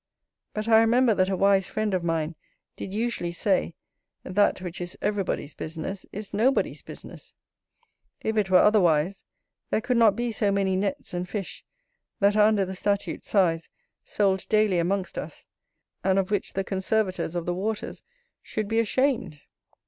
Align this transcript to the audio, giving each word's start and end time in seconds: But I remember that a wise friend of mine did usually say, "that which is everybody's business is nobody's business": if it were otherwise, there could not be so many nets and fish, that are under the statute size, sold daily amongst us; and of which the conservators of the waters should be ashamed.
But 0.55 0.67
I 0.67 0.79
remember 0.79 1.13
that 1.13 1.29
a 1.29 1.37
wise 1.37 1.67
friend 1.67 1.93
of 1.93 2.03
mine 2.03 2.33
did 2.75 2.91
usually 2.91 3.31
say, 3.31 3.75
"that 4.23 4.59
which 4.59 4.81
is 4.81 4.97
everybody's 4.99 5.53
business 5.53 6.07
is 6.11 6.33
nobody's 6.33 6.81
business": 6.81 7.35
if 8.19 8.35
it 8.35 8.49
were 8.49 8.57
otherwise, 8.57 9.25
there 9.69 9.79
could 9.79 9.97
not 9.97 10.15
be 10.15 10.31
so 10.31 10.51
many 10.51 10.75
nets 10.75 11.13
and 11.13 11.29
fish, 11.29 11.63
that 12.19 12.35
are 12.35 12.47
under 12.47 12.65
the 12.65 12.73
statute 12.73 13.23
size, 13.23 13.69
sold 14.03 14.49
daily 14.49 14.79
amongst 14.79 15.19
us; 15.19 15.45
and 16.03 16.17
of 16.17 16.31
which 16.31 16.53
the 16.53 16.63
conservators 16.63 17.35
of 17.35 17.45
the 17.45 17.53
waters 17.53 18.01
should 18.41 18.67
be 18.67 18.79
ashamed. 18.79 19.41